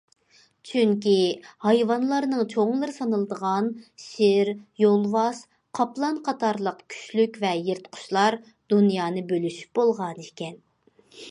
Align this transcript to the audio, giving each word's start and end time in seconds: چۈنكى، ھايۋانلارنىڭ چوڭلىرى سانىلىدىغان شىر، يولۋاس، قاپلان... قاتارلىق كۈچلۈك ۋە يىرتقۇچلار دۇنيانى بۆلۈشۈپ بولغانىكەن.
چۈنكى، 0.67 1.11
ھايۋانلارنىڭ 1.65 2.39
چوڭلىرى 2.53 2.95
سانىلىدىغان 2.95 3.67
شىر، 4.05 4.51
يولۋاس، 4.85 5.43
قاپلان... 5.81 6.19
قاتارلىق 6.31 6.81
كۈچلۈك 6.95 7.39
ۋە 7.45 7.55
يىرتقۇچلار 7.71 8.41
دۇنيانى 8.75 9.27
بۆلۈشۈپ 9.33 9.81
بولغانىكەن. 9.81 10.61